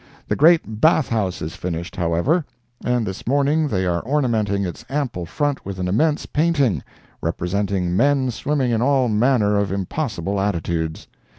[0.29, 2.43] The great bath house is finished, however,
[2.83, 6.81] and this morning they are ornamenting its ample front with an immense painting,
[7.21, 11.07] representing men swimming in all manner of impossible attitudes.